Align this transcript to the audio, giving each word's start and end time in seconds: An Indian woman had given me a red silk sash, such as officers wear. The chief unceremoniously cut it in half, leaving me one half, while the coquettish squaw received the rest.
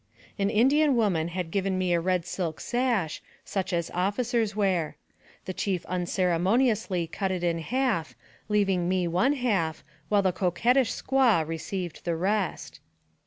An 0.39 0.49
Indian 0.49 0.95
woman 0.95 1.27
had 1.27 1.51
given 1.51 1.77
me 1.77 1.93
a 1.93 1.99
red 2.01 2.25
silk 2.25 2.59
sash, 2.59 3.21
such 3.45 3.71
as 3.71 3.91
officers 3.91 4.55
wear. 4.55 4.97
The 5.45 5.53
chief 5.53 5.85
unceremoniously 5.85 7.05
cut 7.05 7.31
it 7.31 7.43
in 7.43 7.59
half, 7.59 8.15
leaving 8.49 8.89
me 8.89 9.07
one 9.07 9.33
half, 9.33 9.83
while 10.09 10.23
the 10.23 10.31
coquettish 10.33 10.91
squaw 10.91 11.47
received 11.47 12.03
the 12.03 12.15
rest. 12.15 12.79